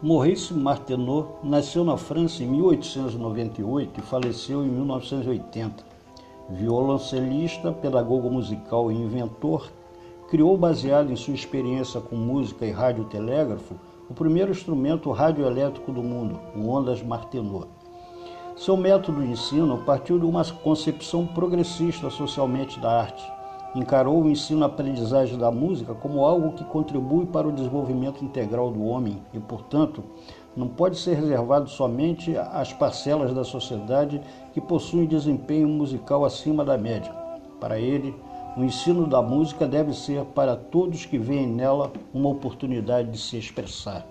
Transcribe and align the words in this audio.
Maurice 0.00 0.54
Martenot 0.54 1.26
nasceu 1.42 1.84
na 1.84 1.96
França 1.96 2.44
em 2.44 2.46
1898 2.46 3.98
e 3.98 4.02
faleceu 4.02 4.64
em 4.64 4.68
1980. 4.68 5.84
Violoncelista, 6.50 7.72
pedagogo 7.72 8.30
musical 8.30 8.92
e 8.92 8.94
inventor, 8.94 9.68
criou, 10.30 10.56
baseado 10.56 11.10
em 11.10 11.16
sua 11.16 11.34
experiência 11.34 12.00
com 12.00 12.14
música 12.14 12.64
e 12.64 12.70
radiotelégrafo, 12.70 13.74
o 14.08 14.14
primeiro 14.14 14.52
instrumento 14.52 15.10
radioelétrico 15.10 15.90
do 15.90 16.00
mundo, 16.00 16.38
o 16.54 16.68
ondas 16.68 17.02
Martenot. 17.02 17.66
Seu 18.54 18.76
método 18.76 19.20
de 19.20 19.32
ensino 19.32 19.78
partiu 19.78 20.16
de 20.16 20.24
uma 20.24 20.44
concepção 20.44 21.26
progressista 21.26 22.08
socialmente 22.08 22.78
da 22.78 23.00
arte. 23.00 23.37
Encarou 23.74 24.22
o 24.22 24.30
ensino-aprendizagem 24.30 25.38
da 25.38 25.50
música 25.50 25.94
como 25.94 26.24
algo 26.24 26.52
que 26.52 26.64
contribui 26.64 27.26
para 27.26 27.46
o 27.46 27.52
desenvolvimento 27.52 28.24
integral 28.24 28.70
do 28.70 28.82
homem 28.84 29.22
e, 29.34 29.38
portanto, 29.38 30.02
não 30.56 30.66
pode 30.66 30.98
ser 30.98 31.14
reservado 31.14 31.68
somente 31.68 32.36
às 32.36 32.72
parcelas 32.72 33.32
da 33.34 33.44
sociedade 33.44 34.20
que 34.52 34.60
possuem 34.60 35.06
desempenho 35.06 35.68
musical 35.68 36.24
acima 36.24 36.64
da 36.64 36.78
média. 36.78 37.12
Para 37.60 37.78
ele, 37.78 38.14
o 38.56 38.64
ensino 38.64 39.06
da 39.06 39.22
música 39.22 39.66
deve 39.68 39.92
ser 39.92 40.24
para 40.24 40.56
todos 40.56 41.06
que 41.06 41.18
veem 41.18 41.46
nela 41.46 41.92
uma 42.12 42.28
oportunidade 42.30 43.10
de 43.10 43.18
se 43.18 43.36
expressar. 43.36 44.04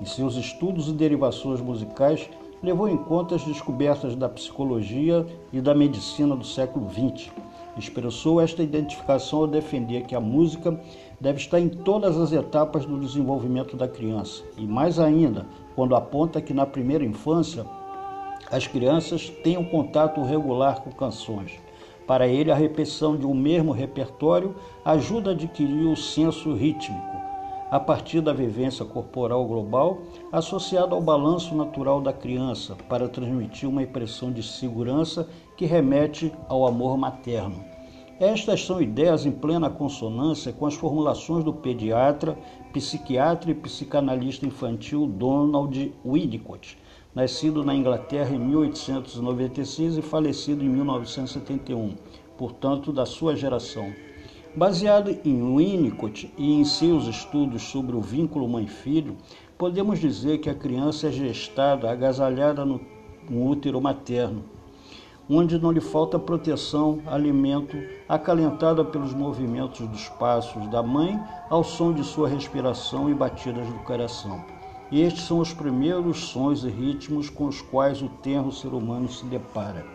Em 0.00 0.04
seus 0.04 0.36
estudos 0.36 0.88
e 0.88 0.92
derivações 0.92 1.60
musicais, 1.60 2.28
levou 2.62 2.88
em 2.88 2.96
conta 2.96 3.34
as 3.34 3.44
descobertas 3.44 4.14
da 4.14 4.28
psicologia 4.28 5.26
e 5.52 5.60
da 5.60 5.74
medicina 5.74 6.36
do 6.36 6.44
século 6.44 6.88
XX. 6.88 7.32
Expressou 7.76 8.40
esta 8.40 8.62
identificação 8.62 9.40
ao 9.40 9.46
defender 9.46 10.02
que 10.02 10.14
a 10.14 10.20
música 10.20 10.78
deve 11.20 11.38
estar 11.38 11.60
em 11.60 11.68
todas 11.68 12.18
as 12.18 12.32
etapas 12.32 12.84
do 12.84 12.98
desenvolvimento 12.98 13.76
da 13.76 13.86
criança, 13.86 14.42
e 14.56 14.66
mais 14.66 14.98
ainda, 14.98 15.46
quando 15.74 15.94
aponta 15.94 16.40
que 16.40 16.52
na 16.52 16.66
primeira 16.66 17.04
infância 17.04 17.64
as 18.50 18.66
crianças 18.66 19.30
tenham 19.44 19.64
contato 19.64 20.22
regular 20.22 20.80
com 20.82 20.90
canções. 20.90 21.52
Para 22.06 22.26
ele, 22.26 22.50
a 22.50 22.56
repetição 22.56 23.16
de 23.16 23.24
um 23.24 23.34
mesmo 23.34 23.70
repertório 23.70 24.56
ajuda 24.84 25.30
a 25.30 25.32
adquirir 25.32 25.86
o 25.86 25.96
senso 25.96 26.52
rítmico 26.54 27.19
a 27.70 27.78
partir 27.78 28.20
da 28.20 28.32
vivência 28.32 28.84
corporal 28.84 29.46
global, 29.46 30.02
associada 30.32 30.94
ao 30.94 31.00
balanço 31.00 31.54
natural 31.54 32.00
da 32.00 32.12
criança, 32.12 32.76
para 32.88 33.08
transmitir 33.08 33.68
uma 33.68 33.82
impressão 33.82 34.32
de 34.32 34.42
segurança 34.42 35.28
que 35.56 35.66
remete 35.66 36.32
ao 36.48 36.66
amor 36.66 36.98
materno. 36.98 37.64
Estas 38.18 38.66
são 38.66 38.82
ideias 38.82 39.24
em 39.24 39.30
plena 39.30 39.70
consonância 39.70 40.52
com 40.52 40.66
as 40.66 40.74
formulações 40.74 41.42
do 41.42 41.54
pediatra, 41.54 42.36
psiquiatra 42.70 43.50
e 43.50 43.54
psicanalista 43.54 44.44
infantil 44.44 45.06
Donald 45.06 45.94
Winnicott, 46.04 46.76
nascido 47.14 47.64
na 47.64 47.74
Inglaterra 47.74 48.34
em 48.34 48.38
1896 48.38 49.96
e 49.96 50.02
falecido 50.02 50.62
em 50.62 50.68
1971, 50.68 51.94
portanto, 52.36 52.92
da 52.92 53.06
sua 53.06 53.34
geração. 53.34 53.90
Baseado 54.54 55.16
em 55.24 55.56
Winnicott 55.56 56.34
e 56.36 56.54
em 56.54 56.64
seus 56.64 57.06
estudos 57.06 57.62
sobre 57.62 57.94
o 57.94 58.00
vínculo 58.00 58.48
mãe-filho, 58.48 59.16
podemos 59.56 60.00
dizer 60.00 60.38
que 60.38 60.50
a 60.50 60.54
criança 60.54 61.06
é 61.06 61.12
gestada, 61.12 61.88
agasalhada 61.88 62.64
no, 62.64 62.80
útero 63.30 63.80
materno, 63.80 64.42
onde 65.28 65.56
não 65.56 65.70
lhe 65.70 65.80
falta 65.80 66.18
proteção, 66.18 66.98
alimento, 67.06 67.76
acalentada 68.08 68.84
pelos 68.84 69.14
movimentos 69.14 69.86
dos 69.86 70.08
passos 70.08 70.66
da 70.66 70.82
mãe 70.82 71.16
ao 71.48 71.62
som 71.62 71.92
de 71.92 72.02
sua 72.02 72.28
respiração 72.28 73.08
e 73.08 73.14
batidas 73.14 73.68
do 73.68 73.78
coração. 73.84 74.44
Estes 74.90 75.22
são 75.22 75.38
os 75.38 75.54
primeiros 75.54 76.24
sons 76.24 76.64
e 76.64 76.68
ritmos 76.68 77.30
com 77.30 77.46
os 77.46 77.62
quais 77.62 78.02
o 78.02 78.08
tenro 78.08 78.50
ser 78.50 78.74
humano 78.74 79.08
se 79.08 79.24
depara. 79.26 79.86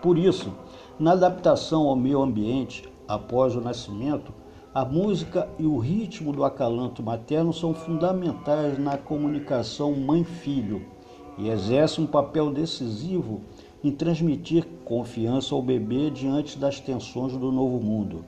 Por 0.00 0.16
isso, 0.16 0.52
na 0.96 1.12
adaptação 1.12 1.88
ao 1.88 1.96
meio 1.96 2.22
ambiente, 2.22 2.88
após 3.08 3.56
o 3.56 3.60
nascimento, 3.60 4.32
a 4.74 4.84
música 4.84 5.48
e 5.58 5.64
o 5.64 5.78
ritmo 5.78 6.30
do 6.30 6.44
acalanto 6.44 7.02
materno 7.02 7.54
são 7.54 7.72
fundamentais 7.72 8.78
na 8.78 8.98
comunicação 8.98 9.94
mãe-filho 9.96 10.84
e 11.38 11.48
exercem 11.48 12.04
um 12.04 12.06
papel 12.06 12.52
decisivo 12.52 13.40
em 13.82 13.90
transmitir 13.90 14.66
confiança 14.84 15.54
ao 15.54 15.62
bebê 15.62 16.10
diante 16.10 16.58
das 16.58 16.80
tensões 16.80 17.32
do 17.32 17.50
novo 17.50 17.80
mundo. 17.80 18.24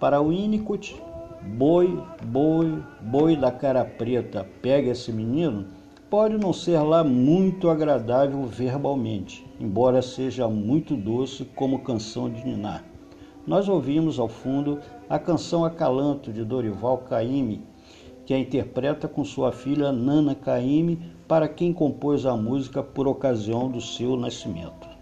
Para 0.00 0.20
o 0.20 0.30
Winnicott, 0.30 1.00
boi, 1.42 2.02
boi, 2.24 2.82
boi 3.00 3.36
da 3.36 3.52
cara 3.52 3.84
preta, 3.84 4.46
pega 4.60 4.90
esse 4.90 5.12
menino, 5.12 5.66
pode 6.10 6.36
não 6.36 6.52
ser 6.52 6.80
lá 6.80 7.04
muito 7.04 7.70
agradável 7.70 8.44
verbalmente, 8.46 9.46
embora 9.60 10.02
seja 10.02 10.48
muito 10.48 10.96
doce 10.96 11.44
como 11.44 11.80
canção 11.80 12.28
de 12.28 12.44
ninar 12.44 12.95
nós 13.46 13.68
ouvimos 13.68 14.18
ao 14.18 14.28
fundo 14.28 14.80
a 15.08 15.18
canção 15.18 15.64
Acalanto 15.64 16.32
de 16.32 16.44
Dorival 16.44 16.98
Caymmi, 16.98 17.62
que 18.24 18.34
a 18.34 18.38
interpreta 18.38 19.06
com 19.06 19.24
sua 19.24 19.52
filha 19.52 19.92
Nana 19.92 20.34
Caymmi, 20.34 21.14
para 21.28 21.48
quem 21.48 21.72
compôs 21.72 22.26
a 22.26 22.36
música 22.36 22.82
por 22.82 23.06
ocasião 23.06 23.70
do 23.70 23.80
seu 23.80 24.16
nascimento. 24.16 24.95